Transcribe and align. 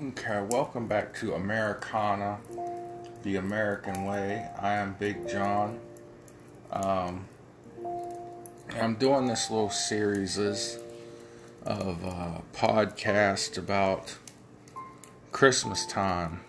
Okay, 0.00 0.46
welcome 0.48 0.86
back 0.86 1.12
to 1.16 1.34
Americana, 1.34 2.38
the 3.24 3.34
American 3.34 4.04
way. 4.04 4.48
I 4.56 4.74
am 4.74 4.94
Big 4.96 5.28
John. 5.28 5.80
Um, 6.70 7.26
I'm 8.80 8.94
doing 8.94 9.26
this 9.26 9.50
little 9.50 9.70
series 9.70 10.38
of 10.38 12.04
uh, 12.04 12.38
podcast 12.54 13.58
about 13.58 14.16
Christmas 15.32 15.84
time 15.84 16.42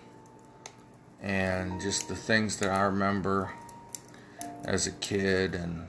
and 1.19 1.81
just 1.81 2.07
the 2.07 2.15
things 2.15 2.57
that 2.57 2.69
I 2.69 2.81
remember 2.81 3.51
as 4.63 4.85
a 4.85 4.91
kid 4.91 5.55
and 5.55 5.87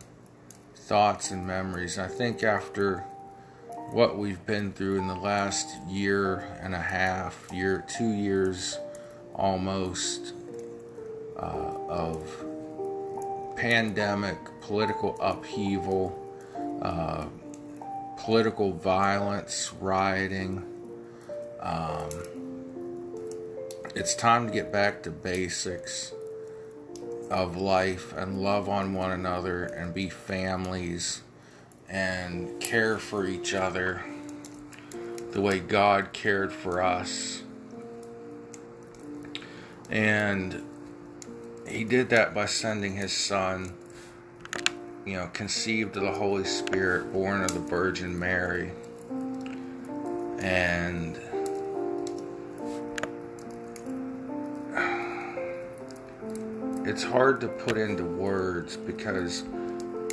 thoughts 0.75 1.31
and 1.31 1.47
memories. 1.47 1.99
I 1.99 2.09
think 2.09 2.43
after 2.43 3.05
what 3.93 4.17
we've 4.17 4.45
been 4.47 4.73
through 4.73 4.99
in 4.99 5.09
the 5.09 5.17
last 5.17 5.69
year 5.89 6.47
and 6.63 6.75
a 6.75 6.81
half, 6.81 7.47
year, 7.53 7.85
two 7.89 8.13
years 8.13 8.79
almost 9.35 10.33
uh, 11.37 11.75
of 11.89 12.23
pandemic, 13.57 14.39
political 14.61 15.21
upheaval, 15.21 16.17
uh, 16.83 17.27
political 18.17 18.73
violence, 18.73 19.73
rioting. 19.81 20.65
Um, 21.61 22.09
it's 23.97 24.15
time 24.15 24.47
to 24.47 24.53
get 24.53 24.73
back 24.73 25.03
to 25.03 25.11
basics 25.11 26.13
of 27.29 27.57
life 27.57 28.13
and 28.17 28.41
love 28.41 28.69
on 28.69 28.95
one 28.95 29.11
another 29.11 29.65
and 29.65 29.93
be 29.93 30.09
families 30.09 31.23
and 31.91 32.61
care 32.61 32.99
for 32.99 33.27
each 33.27 33.53
other 33.53 34.03
the 35.33 35.41
way 35.41 35.59
God 35.59 36.13
cared 36.13 36.53
for 36.53 36.83
us. 36.83 37.43
And 39.91 40.63
he 41.69 41.83
did 41.85 42.09
that 42.11 42.33
by 42.33 42.47
sending 42.47 42.95
his 42.95 43.13
son, 43.13 43.75
you 45.05 45.15
know, 45.15 45.29
conceived 45.33 45.97
of 45.97 46.05
the 46.05 46.13
Holy 46.13 46.45
Spirit, 46.45 47.13
born 47.13 47.43
of 47.43 47.55
the 47.55 47.61
Virgin 47.61 48.17
Mary. 48.17 48.71
And 50.39 51.17
it's 56.87 57.03
hard 57.03 57.41
to 57.41 57.49
put 57.49 57.77
into 57.77 58.05
words 58.05 58.77
because 58.77 59.45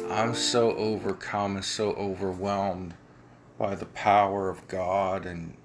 I'm 0.09 0.35
so 0.35 0.71
overcome 0.75 1.57
and 1.57 1.65
so 1.65 1.91
overwhelmed 1.91 2.93
by 3.57 3.75
the 3.75 3.85
power 3.87 4.49
of 4.49 4.65
God 4.69 5.25
and 5.25 5.57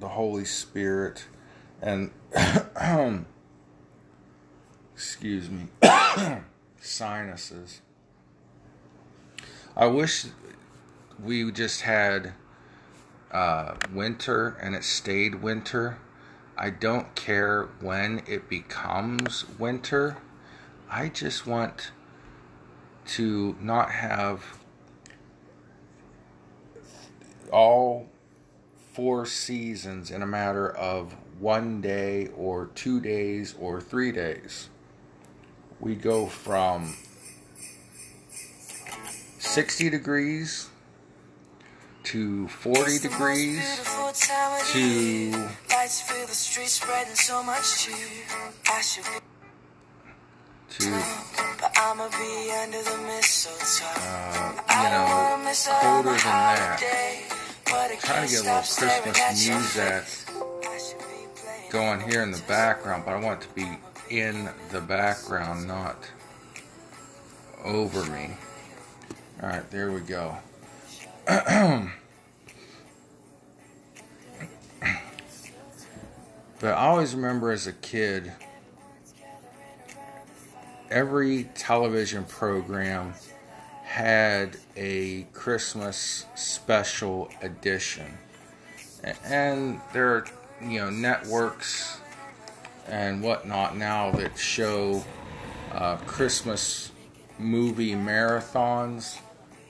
the 0.00 0.08
Holy 0.08 0.44
Spirit 0.44 1.26
and 1.80 2.10
excuse 4.94 5.48
me 5.48 5.68
sinuses. 6.80 7.80
I 9.74 9.86
wish 9.86 10.26
we 11.22 11.50
just 11.50 11.80
had 11.80 12.34
uh, 13.32 13.76
winter 13.92 14.58
and 14.60 14.74
it 14.74 14.84
stayed 14.84 15.36
winter. 15.36 15.98
I 16.58 16.68
don't 16.68 17.14
care 17.14 17.70
when 17.80 18.22
it 18.26 18.50
becomes 18.50 19.46
winter. 19.58 20.18
I 20.90 21.08
just 21.08 21.46
want 21.46 21.92
to 23.08 23.56
not 23.60 23.90
have 23.90 24.42
all 27.52 28.08
four 28.92 29.26
seasons 29.26 30.10
in 30.10 30.22
a 30.22 30.26
matter 30.26 30.74
of 30.76 31.14
one 31.38 31.80
day 31.80 32.28
or 32.36 32.66
two 32.74 33.00
days 33.00 33.54
or 33.60 33.80
three 33.80 34.10
days. 34.10 34.68
We 35.78 35.94
go 35.94 36.26
from 36.26 36.96
60 39.38 39.90
degrees 39.90 40.70
to 42.04 42.48
40 42.48 42.98
degrees 43.00 43.80
to 44.72 45.48
to 50.70 51.02
I'ma 51.88 52.08
be 52.08 52.50
under 52.50 52.82
the 52.82 52.98
mistletoe. 53.06 53.86
Uh, 53.96 54.52
you 54.82 54.90
know, 54.90 55.38
colder 55.80 56.08
than 56.08 56.18
that. 56.18 56.80
Trying 58.00 58.26
to 58.26 58.34
get 58.34 58.40
a 58.40 58.42
little 58.42 58.58
Christmas 58.58 59.46
music 59.46 60.02
going 61.70 62.00
here 62.00 62.24
in 62.24 62.32
the 62.32 62.42
background, 62.48 63.04
but 63.06 63.14
I 63.14 63.20
want 63.20 63.40
it 63.40 63.46
to 63.46 63.54
be 63.54 63.78
in 64.10 64.50
the 64.72 64.80
background, 64.80 65.68
not 65.68 66.10
over 67.64 68.04
me. 68.10 68.36
Alright, 69.40 69.70
there 69.70 69.92
we 69.92 70.00
go. 70.00 70.38
but 71.26 71.92
I 76.64 76.72
always 76.72 77.14
remember 77.14 77.52
as 77.52 77.68
a 77.68 77.72
kid 77.72 78.32
every 80.96 81.44
television 81.54 82.24
program 82.24 83.12
had 83.84 84.56
a 84.76 85.26
Christmas 85.34 86.24
special 86.34 87.28
edition. 87.42 88.16
And 89.22 89.78
there 89.92 90.08
are, 90.08 90.26
you 90.62 90.78
know, 90.78 90.88
networks 90.88 92.00
and 92.88 93.22
whatnot 93.22 93.76
now 93.76 94.10
that 94.12 94.38
show 94.38 95.04
uh, 95.72 95.96
Christmas 96.06 96.90
movie 97.38 97.92
marathons, 97.92 99.18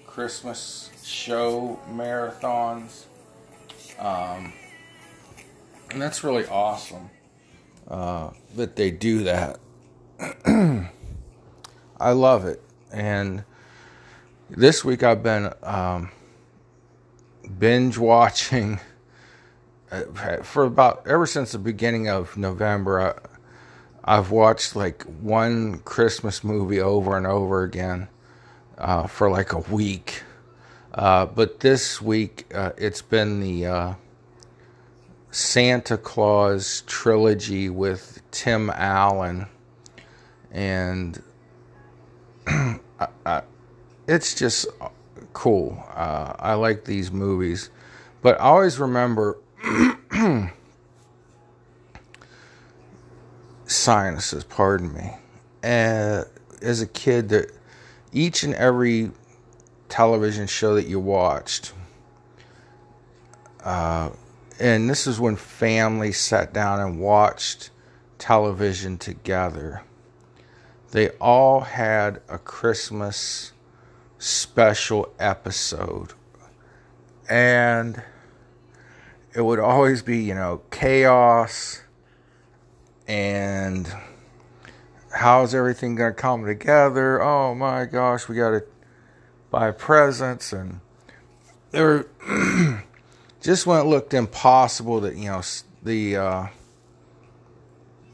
Christmas 0.07 0.91
show 1.03 1.81
marathons. 1.91 3.07
Um, 3.99 4.53
and 5.91 6.01
that's 6.01 6.23
really 6.23 6.47
awesome 6.47 7.11
uh, 7.89 8.31
that 8.55 8.77
they 8.77 8.93
do 8.93 9.25
that. 9.25 9.59
I 11.99 12.13
love 12.13 12.45
it. 12.45 12.63
And 12.93 13.45
this 14.51 14.85
week 14.85 15.03
I've 15.03 15.23
been 15.23 15.53
um, 15.63 16.11
binge 17.59 17.97
watching 17.99 18.81
uh, 19.91 20.43
for 20.43 20.65
about 20.65 21.07
ever 21.07 21.27
since 21.27 21.53
the 21.53 21.59
beginning 21.59 22.09
of 22.09 22.37
November. 22.37 23.15
I, 24.05 24.15
have 24.15 24.31
watched 24.31 24.77
like 24.77 25.03
one 25.21 25.81
Christmas 25.81 26.45
movie 26.45 26.81
over 26.81 27.17
and 27.17 27.27
over 27.27 27.65
again 27.65 28.09
uh, 28.79 29.07
for 29.07 29.31
like 29.31 29.53
a 29.53 29.59
week. 29.59 30.23
Uh, 30.95 31.27
but 31.27 31.61
this 31.61 32.01
week 32.01 32.47
uh, 32.55 32.71
it's 32.79 33.03
been 33.03 33.41
the 33.41 33.67
uh, 33.67 33.95
Santa 35.31 35.99
Claus 35.99 36.83
trilogy 36.87 37.69
with 37.69 38.23
Tim 38.31 38.71
Allen. 38.71 39.47
And 40.53 41.21
It's 44.09 44.35
just 44.35 44.67
cool. 45.33 45.83
Uh, 45.95 46.35
I 46.39 46.55
like 46.55 46.85
these 46.85 47.11
movies, 47.11 47.71
but 48.23 48.41
I 48.41 48.45
always 48.45 48.79
remember 48.79 49.39
sinuses. 53.67 54.45
Pardon 54.45 54.95
me. 54.95 55.11
Uh, 55.65 56.23
as 56.63 56.81
a 56.81 56.87
kid, 56.87 57.31
that 57.31 57.51
each 58.13 58.45
and 58.45 58.55
every 58.55 59.11
television 59.89 60.47
show 60.47 60.77
that 60.77 60.87
you 60.87 61.01
watched, 61.01 61.73
uh, 63.65 64.11
and 64.61 64.89
this 64.89 65.09
is 65.09 65.19
when 65.19 65.35
families 65.35 66.21
sat 66.21 66.55
down 66.55 66.79
and 66.79 67.01
watched 67.01 67.71
television 68.19 68.99
together 68.99 69.83
they 70.93 71.11
all 71.21 71.61
had 71.61 72.21
a 72.29 72.39
Christmas 72.39 73.53
special 74.19 75.13
episode. 75.19 76.13
And 77.29 78.03
it 79.35 79.43
would 79.43 79.59
always 79.59 80.03
be, 80.03 80.19
you 80.19 80.35
know, 80.35 80.63
chaos 80.71 81.83
and 83.09 83.93
how's 85.15 85.55
everything 85.55 85.95
going 85.95 86.15
to 86.15 86.21
come 86.21 86.45
together? 86.45 87.23
Oh 87.23 87.55
my 87.55 87.85
gosh, 87.85 88.29
we 88.29 88.37
got 88.37 88.51
to 88.51 88.65
buy 89.51 89.71
presents 89.71 90.53
and 90.53 90.81
there 91.71 92.07
were 92.23 92.85
just 93.41 93.67
when 93.67 93.81
it 93.81 93.85
looked 93.85 94.15
impossible 94.15 95.01
that, 95.01 95.17
you 95.17 95.27
know, 95.27 95.43
the 95.83 96.17
uh, 96.17 96.47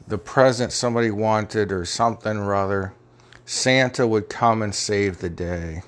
the 0.07 0.17
present 0.17 0.71
somebody 0.71 1.11
wanted 1.11 1.71
or 1.71 1.85
something 1.85 2.37
or 2.37 2.53
other, 2.53 2.93
Santa 3.45 4.07
would 4.07 4.29
come 4.29 4.61
and 4.61 4.73
save 4.73 5.19
the 5.19 5.29
day. 5.29 5.83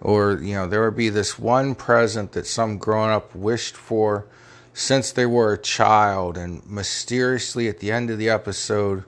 Or, 0.00 0.38
you 0.40 0.54
know, 0.54 0.66
there 0.66 0.84
would 0.84 0.96
be 0.96 1.08
this 1.08 1.38
one 1.38 1.74
present 1.74 2.32
that 2.32 2.46
some 2.46 2.78
grown 2.78 3.10
up 3.10 3.34
wished 3.34 3.74
for 3.76 4.26
since 4.74 5.12
they 5.12 5.24
were 5.24 5.52
a 5.52 5.58
child, 5.58 6.36
and 6.36 6.66
mysteriously 6.66 7.68
at 7.68 7.78
the 7.78 7.92
end 7.92 8.10
of 8.10 8.18
the 8.18 8.28
episode, 8.28 9.04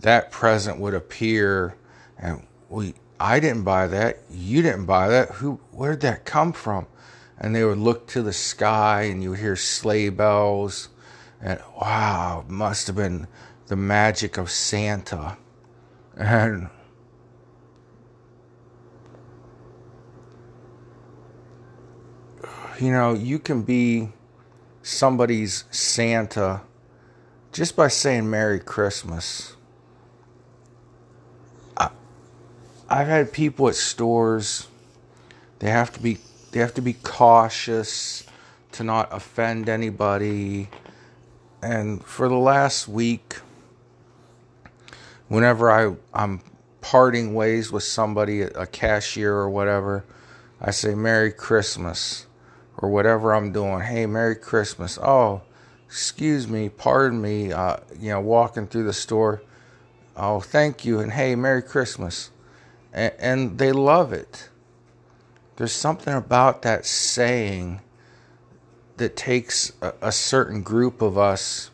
that 0.00 0.30
present 0.30 0.78
would 0.78 0.94
appear, 0.94 1.74
and 2.16 2.46
we 2.68 2.94
I 3.18 3.38
didn't 3.38 3.64
buy 3.64 3.86
that. 3.88 4.20
You 4.30 4.62
didn't 4.62 4.86
buy 4.86 5.08
that. 5.08 5.30
Who? 5.32 5.60
where'd 5.72 6.00
that 6.00 6.24
come 6.24 6.52
from? 6.52 6.86
And 7.36 7.54
they 7.54 7.64
would 7.64 7.78
look 7.78 8.06
to 8.08 8.22
the 8.22 8.32
sky, 8.32 9.02
and 9.02 9.22
you 9.22 9.30
would 9.30 9.40
hear 9.40 9.56
sleigh 9.56 10.08
bells, 10.08 10.88
and 11.42 11.60
wow, 11.80 12.44
must 12.48 12.86
have 12.86 12.96
been 12.96 13.26
the 13.68 13.76
magic 13.76 14.36
of 14.36 14.50
Santa. 14.50 15.36
And 16.16 16.68
you 22.80 22.90
know, 22.90 23.14
you 23.14 23.38
can 23.38 23.62
be 23.62 24.10
somebody's 24.82 25.64
Santa 25.70 26.62
just 27.52 27.76
by 27.76 27.88
saying 27.88 28.30
Merry 28.30 28.60
Christmas. 28.60 29.56
I've 32.90 33.06
had 33.06 33.32
people 33.32 33.68
at 33.68 33.76
stores. 33.76 34.66
They 35.60 35.70
have 35.70 35.92
to 35.92 36.00
be 36.00 36.18
they 36.50 36.58
have 36.58 36.74
to 36.74 36.82
be 36.82 36.94
cautious 36.94 38.24
to 38.72 38.82
not 38.82 39.08
offend 39.12 39.68
anybody. 39.68 40.68
And 41.62 42.04
for 42.04 42.28
the 42.28 42.36
last 42.36 42.88
week, 42.88 43.36
whenever 45.28 45.70
I 45.70 45.94
I'm 46.14 46.40
parting 46.80 47.34
ways 47.34 47.70
with 47.70 47.82
somebody, 47.82 48.42
a 48.42 48.66
cashier 48.66 49.34
or 49.34 49.50
whatever, 49.50 50.04
I 50.60 50.70
say 50.70 50.94
Merry 50.94 51.32
Christmas 51.32 52.26
or 52.78 52.88
whatever 52.88 53.34
I'm 53.34 53.52
doing. 53.52 53.80
Hey, 53.80 54.06
Merry 54.06 54.36
Christmas. 54.36 54.98
Oh, 55.02 55.42
excuse 55.86 56.48
me, 56.48 56.68
pardon 56.68 57.20
me. 57.20 57.52
Uh, 57.52 57.76
you 57.98 58.10
know, 58.10 58.20
walking 58.20 58.66
through 58.66 58.84
the 58.84 58.92
store. 58.92 59.42
Oh, 60.16 60.40
thank 60.40 60.84
you, 60.84 61.00
and 61.00 61.12
hey, 61.12 61.34
Merry 61.34 61.62
Christmas 61.62 62.30
and, 62.92 63.12
and 63.18 63.58
they 63.58 63.72
love 63.72 64.12
it. 64.12 64.48
There's 65.56 65.72
something 65.72 66.14
about 66.14 66.62
that 66.62 66.86
saying 66.86 67.80
that 69.00 69.16
takes 69.16 69.72
a, 69.82 69.94
a 70.00 70.12
certain 70.12 70.62
group 70.62 71.02
of 71.02 71.18
us, 71.18 71.70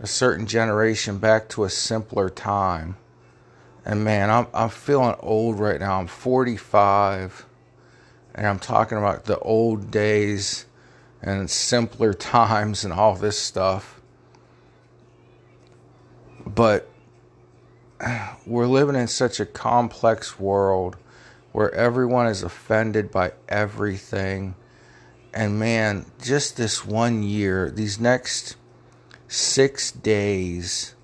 a 0.00 0.06
certain 0.06 0.46
generation 0.46 1.18
back 1.18 1.48
to 1.50 1.64
a 1.64 1.70
simpler 1.70 2.28
time. 2.28 2.96
And 3.84 4.04
man, 4.04 4.30
I'm 4.30 4.48
I'm 4.52 4.68
feeling 4.68 5.14
old 5.20 5.60
right 5.60 5.80
now. 5.80 5.98
I'm 6.00 6.08
45 6.08 7.46
and 8.34 8.46
I'm 8.46 8.58
talking 8.58 8.98
about 8.98 9.24
the 9.24 9.38
old 9.38 9.90
days 9.90 10.66
and 11.22 11.48
simpler 11.48 12.12
times 12.38 12.84
and 12.84 12.92
all 12.92 13.14
this 13.14 13.38
stuff. 13.38 14.00
But 16.44 16.88
we're 18.46 18.66
living 18.66 18.96
in 18.96 19.06
such 19.06 19.38
a 19.40 19.46
complex 19.46 20.38
world 20.38 20.96
where 21.52 21.72
everyone 21.74 22.26
is 22.26 22.42
offended 22.42 23.10
by 23.10 23.32
everything. 23.48 24.56
And 25.36 25.58
man, 25.58 26.06
just 26.22 26.56
this 26.56 26.86
one 26.86 27.22
year, 27.22 27.70
these 27.70 28.00
next 28.00 28.56
six 29.28 29.92
days, 29.92 30.94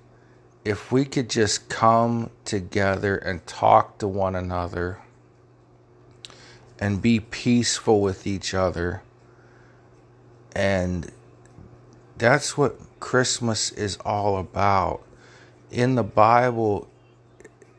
if 0.65 0.91
we 0.91 1.05
could 1.05 1.29
just 1.29 1.69
come 1.69 2.31
together 2.43 3.15
and 3.15 3.45
talk 3.45 3.99
to 3.99 4.07
one 4.07 4.35
another 4.35 4.99
and 6.79 6.99
be 6.99 7.19
peaceful 7.19 8.01
with 8.01 8.25
each 8.25 8.55
other. 8.55 9.03
And 10.55 11.11
that's 12.17 12.57
what 12.57 12.79
Christmas 12.99 13.71
is 13.71 13.97
all 13.97 14.39
about 14.39 15.03
in 15.73 15.95
the 15.95 16.03
Bible, 16.03 16.87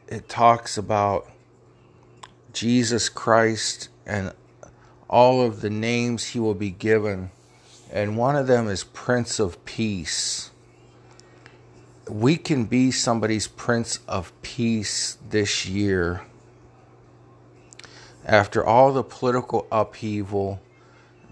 it 0.08 0.28
talks 0.28 0.76
about 0.76 1.30
Jesus 2.52 3.08
Christ 3.08 3.88
and 4.04 4.32
all 5.14 5.40
of 5.40 5.60
the 5.60 5.70
names 5.70 6.24
he 6.30 6.40
will 6.40 6.54
be 6.54 6.72
given. 6.72 7.30
And 7.92 8.18
one 8.18 8.34
of 8.34 8.48
them 8.48 8.66
is 8.66 8.82
Prince 8.82 9.38
of 9.38 9.64
Peace. 9.64 10.50
We 12.10 12.36
can 12.36 12.64
be 12.64 12.90
somebody's 12.90 13.46
Prince 13.46 14.00
of 14.08 14.32
Peace 14.42 15.16
this 15.30 15.66
year. 15.66 16.22
After 18.24 18.66
all 18.66 18.92
the 18.92 19.04
political 19.04 19.68
upheaval, 19.70 20.60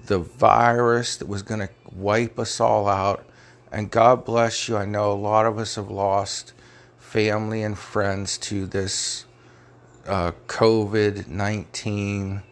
the 0.07 0.21
virus 0.21 1.17
that 1.17 1.27
was 1.27 1.43
going 1.43 1.67
to 1.67 1.71
wipe 1.93 2.39
us 2.39 2.61
all 2.61 2.87
out, 2.87 3.27
and 3.73 3.91
God 3.91 4.25
bless 4.25 4.69
you. 4.69 4.77
I 4.77 4.85
know 4.85 5.11
a 5.11 5.15
lot 5.15 5.45
of 5.45 5.59
us 5.59 5.75
have 5.75 5.91
lost 5.91 6.53
family 6.99 7.65
and 7.65 7.77
friends 7.77 8.39
to 8.39 8.65
this 8.65 9.25
uh, 10.07 10.31
COVID 10.47 11.27
19 11.27 12.43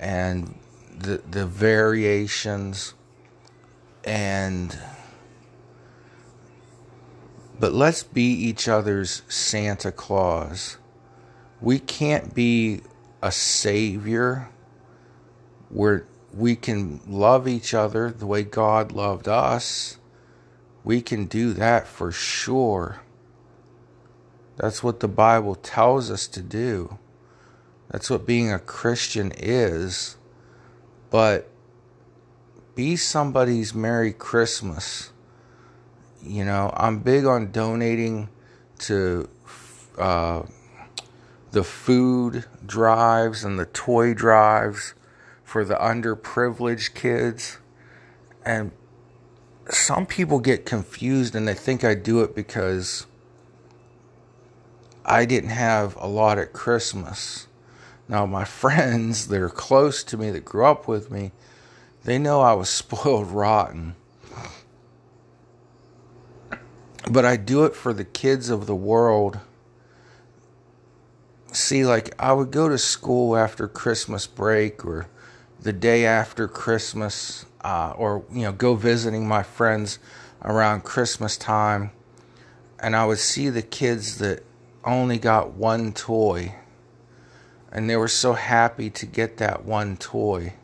and 0.00 0.58
the, 0.98 1.22
the 1.30 1.46
variations. 1.46 2.94
And, 4.02 4.76
but 7.60 7.72
let's 7.72 8.02
be 8.02 8.24
each 8.24 8.66
other's 8.66 9.22
Santa 9.28 9.92
Claus. 9.92 10.76
We 11.60 11.78
can't 11.78 12.34
be 12.34 12.80
a 13.22 13.30
savior 13.30 14.48
where 15.68 16.06
we 16.34 16.56
can 16.56 17.00
love 17.06 17.46
each 17.46 17.74
other 17.74 18.10
the 18.10 18.26
way 18.26 18.42
God 18.42 18.90
loved 18.90 19.28
us 19.28 19.98
we 20.84 21.02
can 21.02 21.26
do 21.26 21.52
that 21.54 21.86
for 21.86 22.10
sure. 22.10 23.00
That's 24.56 24.82
what 24.82 25.00
the 25.00 25.08
Bible 25.08 25.54
tells 25.54 26.10
us 26.10 26.26
to 26.28 26.42
do. 26.42 26.98
That's 27.90 28.08
what 28.08 28.26
being 28.26 28.52
a 28.52 28.58
Christian 28.58 29.32
is. 29.36 30.16
But 31.10 31.48
be 32.74 32.96
somebody's 32.96 33.74
Merry 33.74 34.12
Christmas. 34.12 35.10
You 36.22 36.44
know, 36.44 36.72
I'm 36.76 37.00
big 37.00 37.24
on 37.24 37.50
donating 37.50 38.28
to 38.80 39.28
uh, 39.98 40.42
the 41.50 41.64
food 41.64 42.44
drives 42.64 43.44
and 43.44 43.58
the 43.58 43.66
toy 43.66 44.14
drives 44.14 44.94
for 45.42 45.64
the 45.64 45.74
underprivileged 45.74 46.94
kids. 46.94 47.58
And 48.44 48.70
some 49.68 50.06
people 50.06 50.38
get 50.38 50.64
confused 50.64 51.34
and 51.34 51.48
they 51.48 51.54
think 51.54 51.82
I 51.82 51.94
do 51.94 52.22
it 52.22 52.36
because 52.36 53.06
I 55.04 55.24
didn't 55.24 55.50
have 55.50 55.96
a 55.96 56.06
lot 56.06 56.38
at 56.38 56.52
Christmas. 56.52 57.48
Now, 58.10 58.26
my 58.26 58.44
friends 58.62 59.28
that 59.28 59.40
are 59.40 59.48
close 59.48 60.04
to 60.04 60.18
me 60.18 60.30
that 60.32 60.44
grew 60.44 60.66
up 60.66 60.86
with 60.86 61.10
me, 61.10 61.30
they 62.04 62.18
know 62.18 62.40
I 62.42 62.52
was 62.52 62.68
spoiled 62.82 63.28
rotten. 63.28 63.94
But 67.10 67.24
I 67.24 67.36
do 67.36 67.64
it 67.64 67.74
for 67.74 67.94
the 67.94 68.04
kids 68.04 68.50
of 68.50 68.66
the 68.66 68.74
world. 68.74 69.38
See, 71.52 71.86
like, 71.86 72.14
I 72.18 72.32
would 72.32 72.50
go 72.50 72.68
to 72.68 72.76
school 72.76 73.36
after 73.36 73.66
Christmas 73.66 74.26
break 74.26 74.84
or 74.84 75.08
the 75.58 75.72
day 75.72 76.04
after 76.04 76.46
Christmas 76.46 77.46
uh, 77.62 77.92
or 77.96 78.24
you 78.32 78.42
know 78.42 78.52
go 78.52 78.74
visiting 78.74 79.26
my 79.26 79.42
friends 79.42 79.98
around 80.42 80.84
Christmas 80.84 81.36
time, 81.36 81.90
and 82.78 82.96
I 82.96 83.04
would 83.06 83.18
see 83.18 83.48
the 83.50 83.62
kids 83.62 84.18
that 84.18 84.42
only 84.84 85.18
got 85.18 85.52
one 85.52 85.92
toy, 85.92 86.54
and 87.72 87.88
they 87.88 87.96
were 87.96 88.08
so 88.08 88.32
happy 88.32 88.90
to 88.90 89.06
get 89.06 89.36
that 89.38 89.64
one 89.64 89.96
toy. 89.96 90.54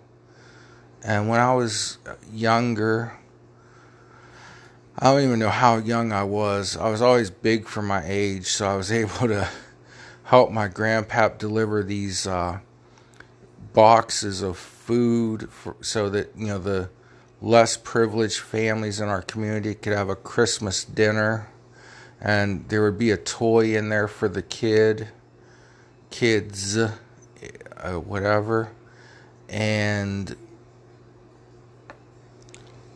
And 1.02 1.28
when 1.28 1.40
I 1.40 1.54
was 1.54 1.98
younger, 2.32 3.12
I 4.98 5.12
don't 5.12 5.22
even 5.22 5.38
know 5.38 5.50
how 5.50 5.76
young 5.76 6.12
I 6.12 6.24
was. 6.24 6.76
I 6.76 6.88
was 6.90 7.02
always 7.02 7.30
big 7.30 7.68
for 7.68 7.82
my 7.82 8.02
age, 8.04 8.46
so 8.46 8.66
I 8.68 8.76
was 8.76 8.90
able 8.92 9.28
to 9.28 9.48
help 10.24 10.50
my 10.50 10.68
grandpap 10.68 11.38
deliver 11.38 11.82
these 11.82 12.26
uh, 12.26 12.58
boxes 13.72 14.42
of 14.42 14.58
food 14.58 15.50
for, 15.50 15.76
so 15.80 16.08
that 16.10 16.32
you 16.36 16.48
know 16.48 16.58
the 16.58 16.90
less 17.40 17.76
privileged 17.76 18.40
families 18.40 18.98
in 19.00 19.08
our 19.08 19.22
community 19.22 19.74
could 19.74 19.92
have 19.92 20.08
a 20.08 20.16
Christmas 20.16 20.84
dinner 20.84 21.48
and 22.20 22.68
there 22.68 22.82
would 22.82 22.98
be 22.98 23.10
a 23.10 23.16
toy 23.16 23.76
in 23.76 23.88
there 23.88 24.08
for 24.08 24.28
the 24.28 24.42
kid 24.42 25.08
kids 26.10 26.76
uh, 26.78 28.00
whatever. 28.00 28.70
And 29.48 30.36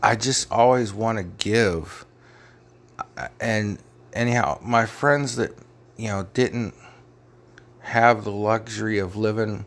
I 0.03 0.17
just 0.17 0.51
always 0.51 0.93
want 0.93 1.19
to 1.19 1.25
give. 1.25 2.05
And 3.41 3.79
anyhow 4.13 4.59
my 4.63 4.87
friends 4.87 5.37
that 5.37 5.53
you 5.97 6.09
know 6.09 6.27
didn't 6.35 6.75
have 7.81 8.25
the 8.25 8.33
luxury 8.33 8.99
of 8.99 9.17
living 9.17 9.65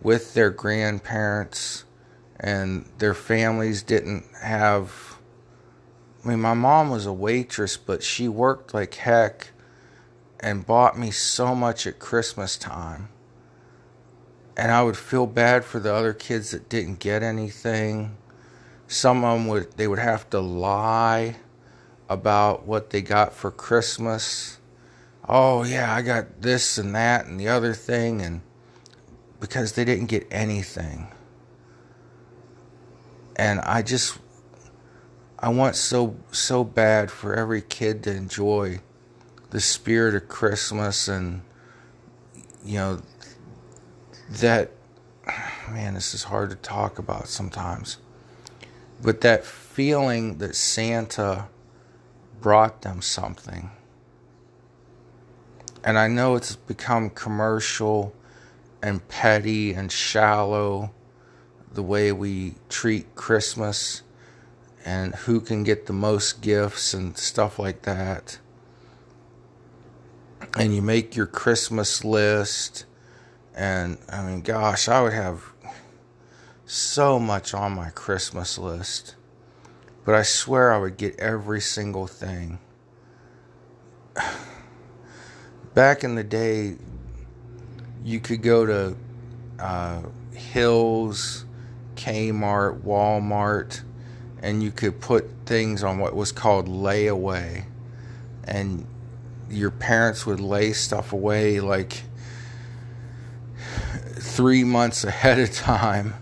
with 0.00 0.34
their 0.34 0.50
grandparents 0.50 1.84
and 2.40 2.88
their 2.98 3.14
families 3.14 3.82
didn't 3.82 4.24
have 4.40 5.18
I 6.24 6.28
mean, 6.28 6.40
my 6.40 6.54
mom 6.54 6.90
was 6.90 7.04
a 7.04 7.12
waitress, 7.12 7.76
but 7.76 8.02
she 8.02 8.28
worked 8.28 8.72
like 8.72 8.94
heck 8.94 9.51
and 10.42 10.66
bought 10.66 10.98
me 10.98 11.10
so 11.10 11.54
much 11.54 11.86
at 11.86 12.00
Christmas 12.00 12.56
time. 12.56 13.08
And 14.56 14.72
I 14.72 14.82
would 14.82 14.96
feel 14.96 15.26
bad 15.26 15.64
for 15.64 15.78
the 15.78 15.94
other 15.94 16.12
kids 16.12 16.50
that 16.50 16.68
didn't 16.68 16.98
get 16.98 17.22
anything. 17.22 18.16
Some 18.88 19.24
of 19.24 19.38
them 19.38 19.48
would 19.48 19.72
they 19.76 19.86
would 19.86 20.00
have 20.00 20.28
to 20.30 20.40
lie 20.40 21.36
about 22.08 22.66
what 22.66 22.90
they 22.90 23.00
got 23.00 23.32
for 23.32 23.50
Christmas. 23.50 24.58
Oh 25.26 25.62
yeah, 25.64 25.94
I 25.94 26.02
got 26.02 26.42
this 26.42 26.76
and 26.76 26.94
that 26.94 27.26
and 27.26 27.40
the 27.40 27.48
other 27.48 27.72
thing 27.72 28.20
and 28.20 28.42
because 29.40 29.72
they 29.72 29.84
didn't 29.84 30.06
get 30.06 30.26
anything. 30.30 31.08
And 33.36 33.60
I 33.60 33.80
just 33.80 34.18
I 35.38 35.48
want 35.48 35.76
so 35.76 36.16
so 36.30 36.64
bad 36.64 37.10
for 37.10 37.34
every 37.34 37.62
kid 37.62 38.02
to 38.02 38.14
enjoy 38.14 38.80
the 39.52 39.60
spirit 39.60 40.14
of 40.14 40.28
Christmas 40.28 41.08
and 41.08 41.42
you 42.64 42.78
know 42.78 43.02
that 44.30 44.70
man 45.70 45.92
this 45.92 46.14
is 46.14 46.24
hard 46.24 46.48
to 46.48 46.56
talk 46.56 46.98
about 46.98 47.28
sometimes 47.28 47.98
but 49.02 49.20
that 49.20 49.44
feeling 49.44 50.38
that 50.38 50.56
Santa 50.56 51.48
brought 52.40 52.80
them 52.80 53.02
something 53.02 53.70
and 55.84 55.98
I 55.98 56.08
know 56.08 56.34
it's 56.34 56.56
become 56.56 57.10
commercial 57.10 58.14
and 58.82 59.06
petty 59.08 59.74
and 59.74 59.92
shallow 59.92 60.92
the 61.70 61.82
way 61.82 62.10
we 62.10 62.54
treat 62.70 63.14
Christmas 63.14 64.02
and 64.82 65.14
who 65.14 65.40
can 65.40 65.62
get 65.62 65.86
the 65.86 65.92
most 65.92 66.40
gifts 66.40 66.94
and 66.94 67.16
stuff 67.18 67.58
like 67.58 67.82
that. 67.82 68.38
And 70.56 70.74
you 70.74 70.82
make 70.82 71.16
your 71.16 71.26
Christmas 71.26 72.04
list. 72.04 72.84
And 73.54 73.98
I 74.08 74.22
mean, 74.22 74.42
gosh, 74.42 74.88
I 74.88 75.02
would 75.02 75.12
have 75.12 75.42
so 76.66 77.18
much 77.18 77.54
on 77.54 77.72
my 77.72 77.90
Christmas 77.90 78.58
list. 78.58 79.14
But 80.04 80.14
I 80.14 80.22
swear 80.22 80.72
I 80.72 80.78
would 80.78 80.96
get 80.96 81.18
every 81.18 81.60
single 81.60 82.06
thing. 82.06 82.58
Back 85.74 86.04
in 86.04 86.16
the 86.16 86.24
day, 86.24 86.76
you 88.04 88.20
could 88.20 88.42
go 88.42 88.66
to 88.66 88.96
uh, 89.58 90.02
Hills, 90.32 91.44
Kmart, 91.94 92.82
Walmart, 92.82 93.82
and 94.42 94.62
you 94.62 94.70
could 94.70 95.00
put 95.00 95.30
things 95.46 95.82
on 95.84 95.98
what 95.98 96.16
was 96.16 96.32
called 96.32 96.68
layaway. 96.68 97.64
And 98.44 98.86
your 99.52 99.70
parents 99.70 100.26
would 100.26 100.40
lay 100.40 100.72
stuff 100.72 101.12
away 101.12 101.60
like 101.60 102.02
three 104.14 104.64
months 104.64 105.04
ahead 105.12 105.38
of 105.38 105.52
time 105.52 106.14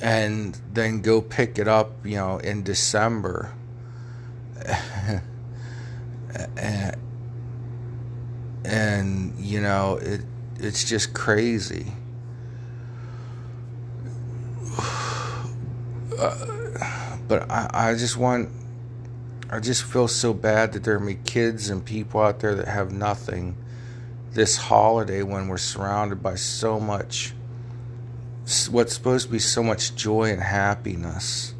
and 0.00 0.60
then 0.72 1.00
go 1.00 1.20
pick 1.20 1.58
it 1.58 1.68
up, 1.68 2.04
you 2.04 2.16
know, 2.16 2.38
in 2.38 2.62
December. 2.62 3.52
and, 6.56 6.96
and, 8.64 9.38
you 9.38 9.60
know, 9.60 9.96
it 10.02 10.22
it's 10.58 10.84
just 10.84 11.14
crazy. 11.14 11.92
Uh, 16.16 17.16
but 17.26 17.50
I, 17.50 17.68
I 17.72 17.94
just 17.96 18.16
want, 18.16 18.48
I 19.50 19.60
just 19.60 19.84
feel 19.84 20.08
so 20.08 20.32
bad 20.32 20.72
that 20.72 20.84
there 20.84 20.96
are 20.96 21.14
kids 21.24 21.68
and 21.68 21.84
people 21.84 22.20
out 22.20 22.40
there 22.40 22.54
that 22.54 22.68
have 22.68 22.92
nothing 22.92 23.56
this 24.32 24.56
holiday 24.56 25.22
when 25.22 25.48
we're 25.48 25.58
surrounded 25.58 26.22
by 26.22 26.34
so 26.34 26.80
much, 26.80 27.34
what's 28.70 28.94
supposed 28.94 29.26
to 29.26 29.32
be 29.32 29.38
so 29.38 29.62
much 29.62 29.94
joy 29.94 30.30
and 30.30 30.42
happiness. 30.42 31.54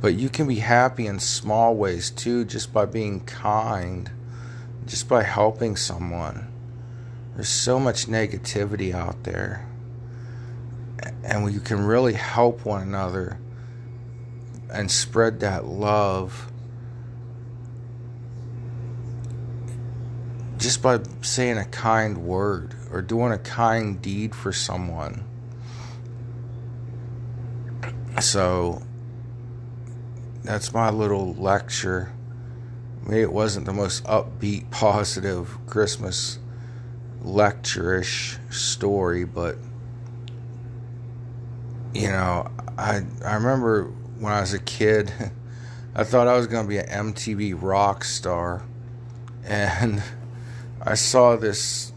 But 0.00 0.14
you 0.14 0.28
can 0.28 0.48
be 0.48 0.56
happy 0.56 1.06
in 1.06 1.20
small 1.20 1.76
ways 1.76 2.10
too, 2.10 2.44
just 2.44 2.72
by 2.72 2.86
being 2.86 3.20
kind, 3.20 4.10
just 4.86 5.08
by 5.08 5.22
helping 5.22 5.76
someone. 5.76 6.48
There's 7.34 7.48
so 7.48 7.78
much 7.78 8.06
negativity 8.06 8.92
out 8.92 9.22
there. 9.22 9.68
And 11.22 11.52
you 11.52 11.60
can 11.60 11.86
really 11.86 12.14
help 12.14 12.64
one 12.64 12.82
another 12.82 13.38
and 14.72 14.90
spread 14.90 15.40
that 15.40 15.66
love 15.66 16.50
just 20.56 20.82
by 20.82 21.00
saying 21.22 21.58
a 21.58 21.64
kind 21.64 22.18
word 22.18 22.74
or 22.90 23.02
doing 23.02 23.32
a 23.32 23.38
kind 23.38 24.00
deed 24.00 24.34
for 24.34 24.52
someone. 24.52 25.24
So 28.20 28.82
that's 30.44 30.72
my 30.72 30.90
little 30.90 31.34
lecture. 31.34 32.12
Maybe 33.04 33.22
it 33.22 33.32
wasn't 33.32 33.66
the 33.66 33.72
most 33.72 34.04
upbeat, 34.04 34.70
positive 34.70 35.58
Christmas 35.66 36.38
lecture-ish 37.22 38.38
story, 38.50 39.24
but 39.24 39.56
you 41.92 42.08
know, 42.08 42.50
I 42.78 43.02
I 43.24 43.34
remember 43.34 43.92
when 44.22 44.32
I 44.32 44.40
was 44.40 44.54
a 44.54 44.58
kid, 44.60 45.12
I 45.94 46.04
thought 46.04 46.28
I 46.28 46.36
was 46.36 46.46
going 46.46 46.64
to 46.64 46.68
be 46.68 46.78
an 46.78 47.12
MTV 47.12 47.60
rock 47.60 48.04
star, 48.04 48.62
and 49.44 50.02
I 50.80 50.94
saw 50.94 51.36
this 51.36 51.92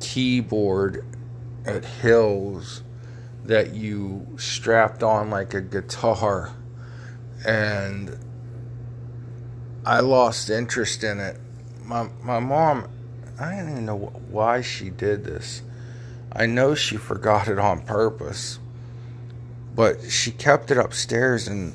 keyboard 0.00 1.04
at 1.64 1.84
Hills 1.84 2.82
that 3.44 3.74
you 3.74 4.26
strapped 4.36 5.02
on 5.02 5.30
like 5.30 5.54
a 5.54 5.60
guitar, 5.62 6.52
and 7.46 8.18
I 9.86 10.00
lost 10.00 10.50
interest 10.50 11.02
in 11.02 11.18
it. 11.18 11.40
My 11.82 12.10
my 12.22 12.40
mom 12.40 12.88
I 13.40 13.52
don't 13.52 13.70
even 13.70 13.86
know 13.86 13.96
why 13.96 14.60
she 14.62 14.90
did 14.90 15.24
this. 15.24 15.62
I 16.32 16.46
know 16.46 16.74
she 16.74 16.96
forgot 16.96 17.48
it 17.48 17.58
on 17.58 17.82
purpose, 17.82 18.58
but 19.78 20.10
she 20.10 20.32
kept 20.32 20.72
it 20.72 20.76
upstairs 20.76 21.46
and 21.46 21.72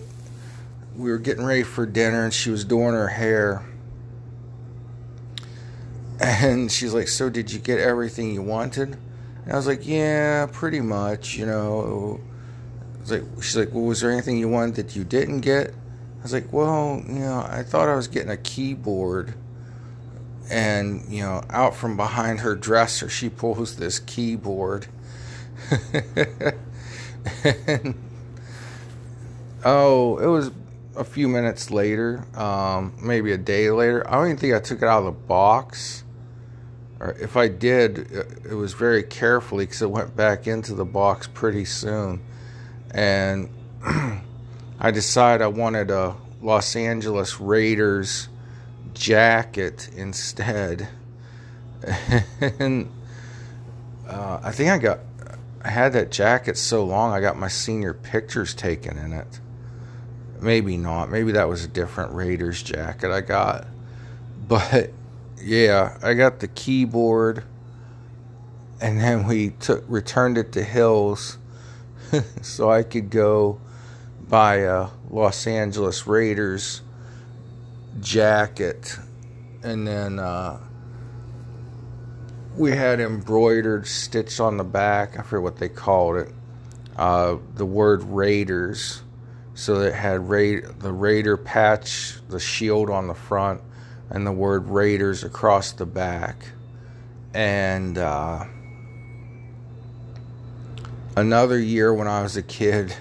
we 0.97 1.09
were 1.09 1.17
getting 1.17 1.45
ready 1.45 1.63
for 1.63 1.85
dinner 1.85 2.25
and 2.25 2.33
she 2.33 2.49
was 2.49 2.65
doing 2.65 2.93
her 2.93 3.07
hair. 3.07 3.63
And 6.19 6.69
she's 6.69 6.93
like, 6.93 7.07
So, 7.07 7.29
did 7.29 7.53
you 7.53 7.59
get 7.59 7.79
everything 7.79 8.33
you 8.33 8.41
wanted? 8.41 8.97
And 9.45 9.53
I 9.53 9.55
was 9.55 9.67
like, 9.67 9.87
Yeah, 9.87 10.47
pretty 10.51 10.81
much, 10.81 11.37
you 11.37 11.45
know. 11.45 12.19
like, 13.07 13.23
she's 13.41 13.55
like, 13.55 13.71
Well, 13.71 13.85
was 13.85 14.01
there 14.01 14.11
anything 14.11 14.37
you 14.37 14.49
wanted 14.49 14.75
that 14.75 14.97
you 14.97 15.05
didn't 15.05 15.39
get? 15.39 15.69
I 15.69 16.23
was 16.23 16.33
like, 16.33 16.51
Well, 16.51 17.01
you 17.07 17.19
know, 17.19 17.47
I 17.49 17.63
thought 17.63 17.87
I 17.87 17.95
was 17.95 18.09
getting 18.09 18.31
a 18.31 18.37
keyboard 18.37 19.33
and 20.51 21.05
you 21.07 21.21
know 21.21 21.41
out 21.49 21.73
from 21.73 21.95
behind 21.95 22.41
her 22.41 22.53
dresser 22.53 23.07
she 23.07 23.29
pulls 23.29 23.77
this 23.77 23.99
keyboard 23.99 24.87
oh 29.65 30.17
it 30.17 30.27
was 30.27 30.51
a 30.95 31.03
few 31.03 31.27
minutes 31.27 31.71
later 31.71 32.25
um, 32.37 32.93
maybe 33.01 33.31
a 33.31 33.37
day 33.37 33.71
later. 33.71 34.07
I 34.07 34.13
don't 34.13 34.27
even 34.27 34.37
think 34.37 34.53
i 34.53 34.59
took 34.59 34.81
it 34.81 34.87
out 34.87 34.99
of 34.99 35.05
the 35.05 35.11
box. 35.11 36.03
Or 36.99 37.11
if 37.19 37.35
i 37.37 37.47
did 37.47 38.11
it 38.49 38.53
was 38.53 38.73
very 38.73 39.03
carefully 39.03 39.65
because 39.65 39.81
it 39.81 39.89
went 39.89 40.15
back 40.15 40.47
into 40.47 40.73
the 40.73 40.85
box 40.85 41.27
pretty 41.27 41.65
soon. 41.65 42.21
And 42.91 43.49
i 44.79 44.91
decided 44.91 45.43
i 45.43 45.47
wanted 45.47 45.91
a 45.91 46.15
los 46.41 46.75
angeles 46.75 47.39
raiders 47.39 48.29
jacket 48.93 49.89
instead. 49.95 50.87
and 52.59 52.89
uh, 54.07 54.39
I 54.43 54.51
think 54.51 54.69
I 54.69 54.77
got 54.77 54.99
I 55.63 55.69
had 55.69 55.93
that 55.93 56.11
jacket 56.11 56.57
so 56.57 56.83
long 56.83 57.13
I 57.13 57.21
got 57.21 57.37
my 57.37 57.47
senior 57.47 57.93
pictures 57.93 58.53
taken 58.53 58.97
in 58.97 59.13
it. 59.13 59.39
Maybe 60.41 60.75
not. 60.75 61.09
Maybe 61.09 61.31
that 61.31 61.47
was 61.47 61.63
a 61.63 61.67
different 61.67 62.13
Raiders 62.13 62.61
jacket 62.61 63.11
I 63.11 63.21
got. 63.21 63.65
But 64.47 64.91
yeah, 65.41 65.97
I 66.03 66.13
got 66.15 66.39
the 66.39 66.47
keyboard 66.49 67.43
and 68.83 68.99
then 68.99 69.25
we 69.25 69.51
took 69.51 69.85
returned 69.87 70.37
it 70.37 70.51
to 70.51 70.63
Hills 70.63 71.37
so 72.41 72.69
I 72.69 72.83
could 72.83 73.09
go 73.09 73.61
buy 74.27 74.55
a 74.55 74.89
Los 75.09 75.47
Angeles 75.47 76.05
Raiders 76.05 76.81
jacket, 78.01 78.97
and 79.61 79.87
then 79.87 80.19
uh, 80.19 80.59
we 82.55 82.71
had 82.71 82.99
embroidered, 82.99 83.87
stitch 83.87 84.39
on 84.39 84.57
the 84.57 84.63
back. 84.63 85.17
I 85.17 85.23
forget 85.23 85.43
what 85.43 85.57
they 85.57 85.69
called 85.69 86.17
it. 86.17 86.29
Uh, 86.95 87.37
the 87.55 87.65
word 87.65 88.03
Raiders 88.03 89.01
So 89.55 89.81
it 89.81 89.93
had 89.93 90.27
the 90.27 90.91
Raider 90.91 91.37
patch, 91.37 92.15
the 92.27 92.39
shield 92.39 92.89
on 92.89 93.07
the 93.07 93.13
front, 93.13 93.61
and 94.09 94.25
the 94.25 94.31
word 94.31 94.67
Raiders 94.67 95.23
across 95.23 95.71
the 95.71 95.85
back. 95.85 96.45
And 97.33 97.97
uh, 97.97 98.45
another 101.15 101.59
year 101.59 101.93
when 101.93 102.07
I 102.07 102.23
was 102.23 102.35
a 102.35 102.41
kid, 102.43 102.95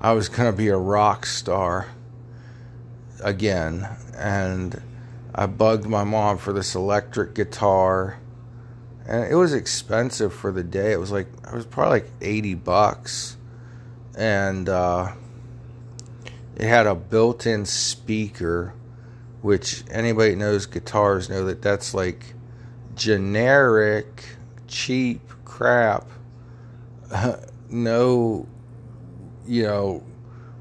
I 0.00 0.12
was 0.12 0.28
going 0.28 0.50
to 0.50 0.56
be 0.56 0.68
a 0.68 0.76
rock 0.76 1.26
star 1.26 1.88
again. 3.22 3.86
And 4.16 4.82
I 5.34 5.46
bugged 5.46 5.86
my 5.86 6.04
mom 6.04 6.38
for 6.38 6.52
this 6.54 6.74
electric 6.74 7.34
guitar. 7.34 8.18
And 9.08 9.30
it 9.30 9.36
was 9.36 9.52
expensive 9.52 10.34
for 10.34 10.50
the 10.50 10.64
day. 10.64 10.92
It 10.92 10.98
was 10.98 11.12
like, 11.12 11.28
it 11.46 11.54
was 11.54 11.66
probably 11.66 12.00
like 12.00 12.10
80 12.20 12.54
bucks. 12.54 13.36
And 14.16 14.68
uh, 14.68 15.12
it 16.56 16.66
had 16.66 16.86
a 16.86 16.94
built 16.94 17.46
in 17.46 17.66
speaker, 17.66 18.74
which 19.42 19.84
anybody 19.90 20.34
knows 20.34 20.66
guitars 20.66 21.28
know 21.28 21.44
that 21.44 21.62
that's 21.62 21.94
like 21.94 22.34
generic, 22.94 24.24
cheap 24.66 25.20
crap. 25.44 26.08
no, 27.70 28.48
you 29.46 29.62
know, 29.62 30.02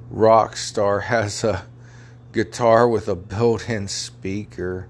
rock 0.09 0.55
star 0.57 0.99
has 1.11 1.43
a 1.43 1.65
guitar 2.31 2.87
with 2.87 3.07
a 3.07 3.15
built 3.15 3.69
in 3.69 3.87
speaker. 3.87 4.87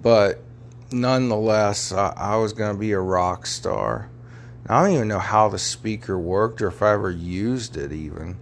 But 0.00 0.42
nonetheless, 0.92 1.92
I, 1.92 2.12
I 2.16 2.36
was 2.36 2.52
going 2.52 2.74
to 2.74 2.78
be 2.78 2.92
a 2.92 3.00
rock 3.00 3.46
star. 3.46 4.10
I 4.66 4.82
don't 4.82 4.94
even 4.94 5.08
know 5.08 5.18
how 5.18 5.48
the 5.48 5.58
speaker 5.58 6.18
worked 6.18 6.62
or 6.62 6.68
if 6.68 6.82
I 6.82 6.92
ever 6.92 7.10
used 7.10 7.76
it, 7.76 7.92
even. 7.92 8.38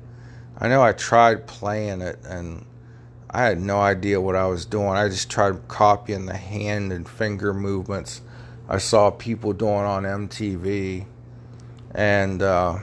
I 0.58 0.68
know 0.68 0.82
I 0.82 0.92
tried 0.92 1.46
playing 1.46 2.02
it 2.02 2.18
and 2.24 2.66
I 3.30 3.44
had 3.44 3.60
no 3.60 3.80
idea 3.80 4.20
what 4.20 4.36
I 4.36 4.46
was 4.46 4.64
doing. 4.64 4.88
I 4.88 5.08
just 5.08 5.30
tried 5.30 5.68
copying 5.68 6.26
the 6.26 6.36
hand 6.36 6.92
and 6.92 7.08
finger 7.08 7.54
movements 7.54 8.22
I 8.68 8.78
saw 8.78 9.10
people 9.10 9.52
doing 9.52 9.84
on 9.84 10.02
MTV. 10.02 11.06
And 11.94 12.42
uh, 12.42 12.78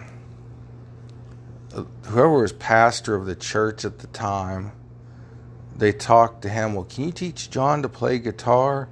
whoever 2.06 2.42
was 2.42 2.54
pastor 2.54 3.16
of 3.16 3.26
the 3.26 3.36
church 3.36 3.86
at 3.86 4.00
the 4.00 4.08
time, 4.08 4.72
they 5.76 5.92
talked 5.92 6.42
to 6.44 6.50
him, 6.50 6.74
Well, 6.74 6.86
can 6.86 7.06
you 7.06 7.12
teach 7.12 7.52
John 7.52 7.82
to 7.84 7.90
play 7.90 8.18
guitar? 8.18 8.88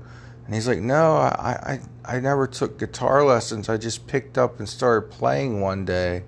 And 0.45 0.53
he's 0.53 0.67
like, 0.67 0.79
No, 0.79 1.15
I, 1.15 1.79
I, 2.05 2.15
I 2.15 2.19
never 2.19 2.47
took 2.47 2.79
guitar 2.79 3.23
lessons. 3.23 3.69
I 3.69 3.77
just 3.77 4.07
picked 4.07 4.37
up 4.37 4.59
and 4.59 4.67
started 4.67 5.09
playing 5.09 5.61
one 5.61 5.85
day. 5.85 6.23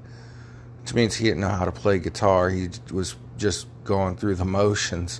Which 0.82 0.94
means 0.94 1.16
he 1.16 1.26
didn't 1.26 1.42
know 1.42 1.50
how 1.50 1.66
to 1.66 1.72
play 1.72 1.98
guitar. 1.98 2.50
He 2.50 2.70
was 2.92 3.16
just 3.38 3.68
going 3.84 4.18
through 4.18 4.36
the 4.36 4.46
motions. 4.46 5.20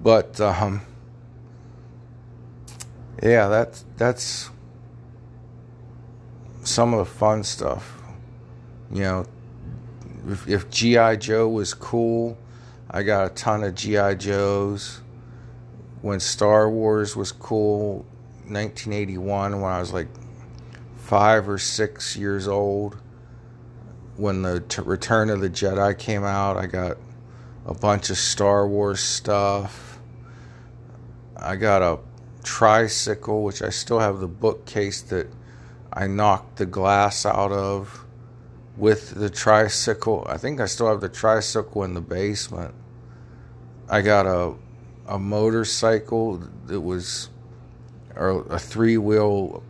But 0.00 0.40
um, 0.40 0.82
yeah, 3.22 3.48
that's 3.48 3.84
that's 3.96 4.50
some 6.62 6.94
of 6.94 7.00
the 7.00 7.12
fun 7.12 7.42
stuff. 7.42 8.00
You 8.92 9.02
know, 9.02 9.26
if, 10.28 10.48
if 10.48 10.70
G.I. 10.70 11.16
Joe 11.16 11.48
was 11.48 11.74
cool, 11.74 12.36
I 12.90 13.02
got 13.02 13.26
a 13.26 13.34
ton 13.34 13.64
of 13.64 13.74
G.I. 13.74 14.14
Joes. 14.14 15.00
When 16.02 16.18
Star 16.18 16.68
Wars 16.68 17.14
was 17.14 17.30
cool, 17.30 18.04
1981, 18.52 19.60
when 19.60 19.72
I 19.72 19.80
was 19.80 19.92
like 19.92 20.08
five 20.96 21.48
or 21.48 21.58
six 21.58 22.16
years 22.16 22.46
old, 22.46 22.98
when 24.16 24.42
the 24.42 24.60
t- 24.60 24.82
Return 24.82 25.30
of 25.30 25.40
the 25.40 25.50
Jedi 25.50 25.98
came 25.98 26.24
out, 26.24 26.56
I 26.56 26.66
got 26.66 26.98
a 27.66 27.74
bunch 27.74 28.10
of 28.10 28.18
Star 28.18 28.66
Wars 28.66 29.00
stuff. 29.00 30.00
I 31.36 31.56
got 31.56 31.82
a 31.82 31.98
tricycle, 32.44 33.42
which 33.42 33.62
I 33.62 33.70
still 33.70 34.00
have 34.00 34.20
the 34.20 34.28
bookcase 34.28 35.02
that 35.02 35.28
I 35.92 36.06
knocked 36.06 36.56
the 36.56 36.66
glass 36.66 37.26
out 37.26 37.52
of 37.52 38.04
with 38.76 39.14
the 39.14 39.30
tricycle. 39.30 40.26
I 40.28 40.38
think 40.38 40.60
I 40.60 40.66
still 40.66 40.88
have 40.88 41.00
the 41.00 41.08
tricycle 41.08 41.84
in 41.84 41.94
the 41.94 42.00
basement. 42.00 42.74
I 43.88 44.02
got 44.02 44.26
a 44.26 44.54
a 45.06 45.18
motorcycle 45.18 46.42
that 46.66 46.80
was 46.80 47.28
or 48.16 48.44
a 48.50 48.58
three 48.58 48.98
wheel 48.98 49.62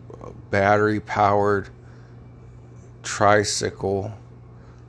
battery 0.49 0.99
powered 0.99 1.69
tricycle 3.01 4.13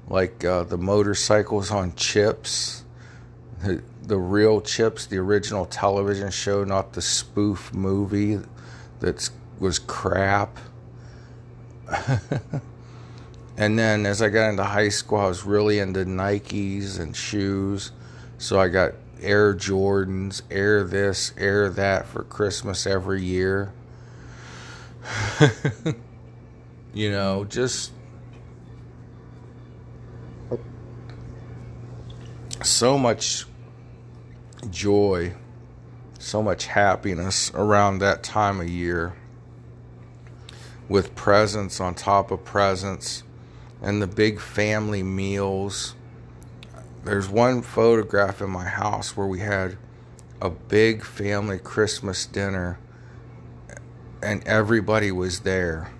like 0.08 0.44
uh, 0.44 0.62
the 0.64 0.78
motorcycles 0.78 1.70
on 1.70 1.92
CHiPs 1.92 2.82
the, 3.62 3.82
the 4.02 4.18
real 4.18 4.60
CHiPs 4.60 5.08
the 5.08 5.16
original 5.18 5.66
television 5.66 6.30
show 6.30 6.64
not 6.64 6.92
the 6.92 7.02
spoof 7.02 7.72
movie 7.74 8.38
that 9.00 9.30
was 9.58 9.78
crap 9.78 10.58
and 13.56 13.78
then 13.78 14.06
as 14.06 14.22
I 14.22 14.28
got 14.28 14.50
into 14.50 14.64
high 14.64 14.88
school, 14.88 15.18
I 15.18 15.28
was 15.28 15.44
really 15.44 15.78
into 15.78 16.04
Nikes 16.04 16.98
and 16.98 17.14
shoes. 17.14 17.92
So 18.38 18.58
I 18.58 18.68
got 18.68 18.92
Air 19.24 19.54
Jordans, 19.54 20.42
Air 20.50 20.84
this, 20.84 21.32
Air 21.36 21.68
that 21.70 22.06
for 22.06 22.22
Christmas 22.22 22.86
every 22.86 23.22
year. 23.22 23.72
you 26.94 27.10
know, 27.10 27.44
just 27.44 27.92
so 32.62 32.96
much 32.96 33.46
joy, 34.70 35.34
so 36.18 36.42
much 36.42 36.66
happiness 36.66 37.50
around 37.54 37.98
that 37.98 38.22
time 38.22 38.60
of 38.60 38.68
year 38.68 39.14
with 40.88 41.14
presents 41.14 41.80
on 41.80 41.94
top 41.94 42.30
of 42.30 42.44
presents 42.44 43.22
and 43.82 44.00
the 44.00 44.06
big 44.06 44.40
family 44.40 45.02
meals. 45.02 45.94
There's 47.04 47.28
one 47.28 47.62
photograph 47.62 48.40
in 48.40 48.50
my 48.50 48.64
house 48.64 49.16
where 49.16 49.26
we 49.26 49.40
had 49.40 49.76
a 50.40 50.50
big 50.50 51.04
family 51.04 51.58
Christmas 51.58 52.26
dinner 52.26 52.78
and 54.22 54.46
everybody 54.46 55.12
was 55.12 55.40
there. 55.40 55.90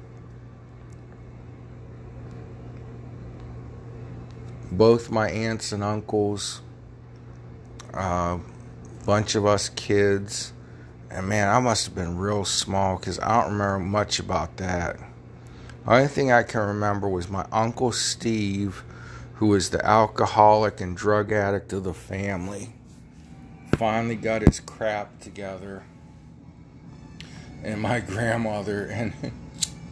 Both 4.72 5.10
my 5.10 5.30
aunts 5.30 5.72
and 5.72 5.84
uncles, 5.84 6.62
a 7.92 7.98
uh, 7.98 8.38
bunch 9.04 9.34
of 9.34 9.46
us 9.46 9.68
kids 9.68 10.54
and 11.14 11.28
man, 11.28 11.48
I 11.48 11.60
must 11.60 11.84
have 11.84 11.94
been 11.94 12.18
real 12.18 12.44
small 12.44 12.96
because 12.96 13.20
I 13.20 13.40
don't 13.40 13.52
remember 13.52 13.78
much 13.78 14.18
about 14.18 14.56
that. 14.56 14.98
The 15.84 15.92
only 15.92 16.08
thing 16.08 16.32
I 16.32 16.42
can 16.42 16.62
remember 16.62 17.08
was 17.08 17.28
my 17.28 17.46
Uncle 17.52 17.92
Steve, 17.92 18.82
who 19.44 19.50
was 19.50 19.68
the 19.68 19.84
alcoholic 19.84 20.80
and 20.80 20.96
drug 20.96 21.30
addict 21.30 21.70
of 21.74 21.84
the 21.84 21.92
family, 21.92 22.72
finally 23.76 24.16
got 24.16 24.40
his 24.40 24.58
crap 24.58 25.20
together. 25.20 25.82
And 27.62 27.82
my 27.82 28.00
grandmother 28.00 28.86
and 28.86 29.12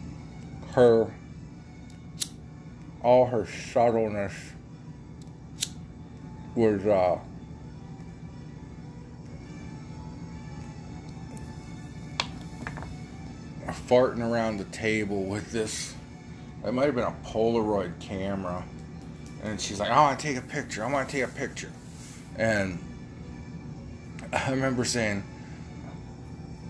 her, 0.71 1.13
all 3.03 3.27
her 3.27 3.45
subtleness 3.45 4.33
was, 6.55 6.83
uh, 6.87 7.19
farting 13.87 14.27
around 14.27 14.57
the 14.57 14.65
table 14.65 15.25
with 15.25 15.51
this. 15.51 15.93
It 16.65 16.71
might 16.71 16.85
have 16.85 16.95
been 16.95 17.03
a 17.03 17.15
Polaroid 17.23 17.99
camera. 17.99 18.63
And 19.43 19.59
she's 19.59 19.79
like, 19.79 19.91
I 19.91 19.99
want 19.99 20.19
to 20.19 20.25
take 20.25 20.37
a 20.37 20.41
picture. 20.41 20.83
I 20.83 20.91
want 20.91 21.09
to 21.09 21.11
take 21.11 21.25
a 21.25 21.31
picture. 21.31 21.71
And 22.37 22.79
I 24.33 24.49
remember 24.49 24.85
saying, 24.85 25.23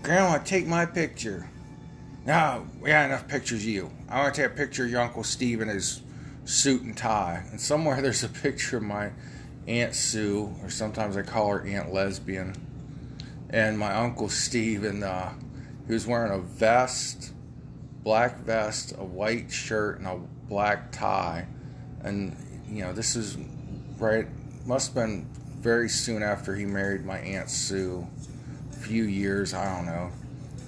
Grandma, 0.02 0.38
take 0.38 0.66
my 0.66 0.84
picture. 0.84 1.48
No, 2.26 2.66
we 2.80 2.90
got 2.90 3.06
enough 3.06 3.28
pictures 3.28 3.60
of 3.60 3.68
you. 3.68 3.90
I 4.08 4.22
want 4.22 4.34
to 4.34 4.42
take 4.42 4.50
a 4.50 4.54
picture 4.54 4.84
of 4.84 4.90
your 4.90 5.00
Uncle 5.00 5.24
Steve 5.24 5.60
in 5.60 5.68
his 5.68 6.02
suit 6.44 6.82
and 6.82 6.96
tie. 6.96 7.44
And 7.50 7.60
somewhere 7.60 8.02
there's 8.02 8.24
a 8.24 8.28
picture 8.28 8.78
of 8.78 8.82
my 8.82 9.12
Aunt 9.66 9.94
Sue, 9.94 10.54
or 10.62 10.68
sometimes 10.68 11.16
I 11.16 11.22
call 11.22 11.50
her 11.50 11.66
Aunt 11.66 11.92
Lesbian, 11.92 12.54
and 13.48 13.78
my 13.78 13.94
Uncle 13.94 14.28
Steve 14.28 14.84
in 14.84 15.00
the 15.00 15.30
he 15.86 15.92
was 15.92 16.06
wearing 16.06 16.32
a 16.32 16.38
vest, 16.38 17.32
black 18.02 18.38
vest, 18.40 18.94
a 18.96 19.04
white 19.04 19.50
shirt, 19.50 19.98
and 19.98 20.06
a 20.06 20.18
black 20.48 20.92
tie. 20.92 21.46
And, 22.02 22.36
you 22.74 22.82
know, 22.82 22.92
this 22.92 23.14
is 23.14 23.38
right, 23.98 24.26
must 24.66 24.88
have 24.88 25.06
been 25.06 25.26
very 25.60 25.88
soon 25.88 26.22
after 26.22 26.56
he 26.56 26.64
married 26.64 27.04
my 27.04 27.18
Aunt 27.18 27.48
Sue. 27.48 28.06
A 28.72 28.76
few 28.76 29.04
years, 29.04 29.54
I 29.54 29.76
don't 29.76 29.86
know. 29.86 30.10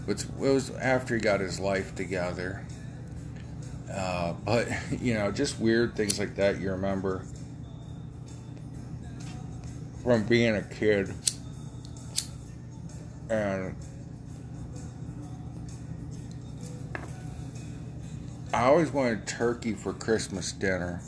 But 0.07 0.23
it 0.23 0.39
was 0.39 0.71
after 0.71 1.17
he 1.17 1.21
got 1.21 1.41
his 1.41 1.59
life 1.59 1.97
together. 1.97 2.65
Uh, 3.93 4.35
but, 4.45 4.69
you 5.01 5.15
know, 5.15 5.33
just 5.33 5.59
weird 5.59 5.97
things 5.97 6.19
like 6.19 6.37
that 6.37 6.61
you 6.61 6.71
remember. 6.71 7.25
from 10.03 10.23
being 10.23 10.55
a 10.55 10.63
kid. 10.63 11.13
And 13.29 13.75
I 18.55 18.67
always 18.67 18.93
wanted 18.93 19.27
turkey 19.27 19.75
for 19.75 19.93
Christmas 19.93 20.53
dinner. 20.53 21.03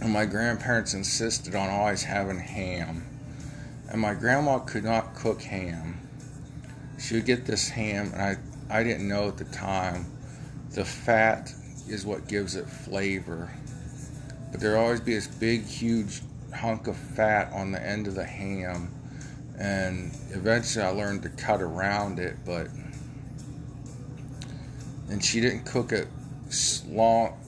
And 0.00 0.12
my 0.12 0.24
grandparents 0.24 0.94
insisted 0.94 1.54
on 1.54 1.68
always 1.68 2.02
having 2.02 2.38
ham. 2.38 3.06
And 3.90 4.00
my 4.00 4.14
grandma 4.14 4.60
could 4.60 4.84
not 4.84 5.14
cook 5.14 5.42
ham. 5.42 6.00
She 6.98 7.14
would 7.14 7.26
get 7.26 7.44
this 7.44 7.68
ham, 7.68 8.12
and 8.14 8.22
I, 8.22 8.36
I 8.70 8.82
didn't 8.82 9.08
know 9.08 9.28
at 9.28 9.36
the 9.36 9.44
time 9.44 10.06
the 10.70 10.84
fat 10.84 11.52
is 11.88 12.06
what 12.06 12.28
gives 12.28 12.56
it 12.56 12.68
flavor. 12.68 13.50
But 14.50 14.60
there'd 14.60 14.78
always 14.78 15.00
be 15.00 15.14
this 15.14 15.26
big, 15.26 15.66
huge 15.66 16.22
hunk 16.54 16.86
of 16.86 16.96
fat 16.96 17.52
on 17.52 17.72
the 17.72 17.84
end 17.84 18.06
of 18.06 18.14
the 18.14 18.24
ham. 18.24 18.94
And 19.58 20.12
eventually 20.30 20.84
I 20.84 20.90
learned 20.90 21.22
to 21.22 21.28
cut 21.30 21.60
around 21.60 22.18
it, 22.18 22.36
but. 22.44 22.68
And 25.10 25.22
she 25.22 25.40
didn't 25.40 25.64
cook 25.64 25.92
it 25.92 26.06
long. 26.88 27.39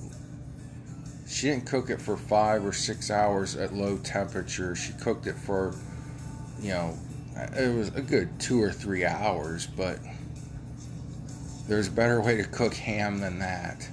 She 1.32 1.48
didn't 1.48 1.64
cook 1.64 1.88
it 1.88 2.00
for 2.00 2.16
five 2.16 2.64
or 2.64 2.74
six 2.74 3.10
hours 3.10 3.56
at 3.56 3.72
low 3.72 3.96
temperature. 3.96 4.76
She 4.76 4.92
cooked 4.92 5.26
it 5.26 5.34
for, 5.34 5.74
you 6.60 6.70
know, 6.70 6.98
it 7.56 7.74
was 7.74 7.88
a 7.88 8.02
good 8.02 8.38
two 8.38 8.62
or 8.62 8.70
three 8.70 9.06
hours, 9.06 9.66
but 9.66 9.98
there's 11.66 11.88
a 11.88 11.92
better 11.92 12.20
way 12.20 12.36
to 12.36 12.44
cook 12.44 12.74
ham 12.74 13.20
than 13.20 13.38
that. 13.38 13.88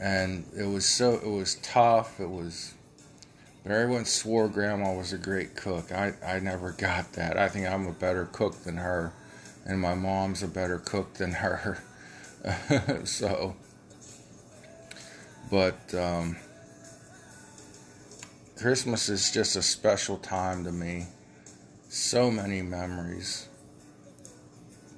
And 0.00 0.46
it 0.56 0.64
was 0.64 0.86
so, 0.86 1.14
it 1.14 1.28
was 1.28 1.56
tough. 1.56 2.18
It 2.18 2.30
was 2.30 2.72
but 3.62 3.72
everyone 3.72 4.06
swore 4.06 4.48
Grandma 4.48 4.94
was 4.94 5.12
a 5.12 5.18
great 5.18 5.54
cook. 5.54 5.92
I, 5.92 6.14
I 6.24 6.38
never 6.38 6.72
got 6.72 7.12
that. 7.12 7.36
I 7.36 7.50
think 7.50 7.66
I'm 7.66 7.86
a 7.86 7.92
better 7.92 8.24
cook 8.24 8.54
than 8.64 8.78
her, 8.78 9.12
and 9.66 9.78
my 9.78 9.94
mom's 9.94 10.42
a 10.42 10.48
better 10.48 10.78
cook 10.78 11.12
than 11.14 11.32
her. 11.32 11.78
so, 13.04 13.56
but 15.50 15.94
um, 15.94 16.36
Christmas 18.56 19.08
is 19.08 19.30
just 19.30 19.56
a 19.56 19.62
special 19.62 20.18
time 20.18 20.64
to 20.64 20.72
me. 20.72 21.06
So 21.88 22.30
many 22.30 22.60
memories, 22.60 23.48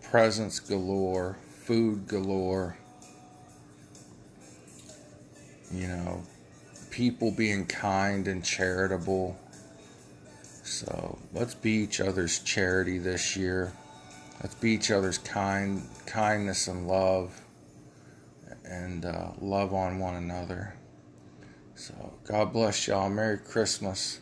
presents 0.03 0.59
galore, 0.59 1.37
food 1.65 2.09
galore. 2.09 2.77
You 5.73 5.87
know, 5.87 6.23
people 6.91 7.31
being 7.31 7.67
kind 7.67 8.27
and 8.27 8.45
charitable. 8.45 9.39
So 10.65 11.19
let's 11.33 11.55
be 11.55 11.71
each 11.71 12.01
other's 12.01 12.41
charity 12.41 12.99
this 12.99 13.37
year. 13.37 13.73
Let's 14.43 14.55
be 14.55 14.71
each 14.73 14.91
other's 14.91 15.19
kind 15.19 15.83
kindness 16.07 16.67
and 16.67 16.89
love, 16.89 17.41
and 18.71 19.05
uh, 19.05 19.33
love 19.41 19.75
on 19.75 19.99
one 19.99 20.15
another. 20.15 20.75
So 21.75 22.15
God 22.25 22.53
bless 22.53 22.87
y'all. 22.87 23.11
Merry 23.11 23.39
Christmas. 23.39 24.21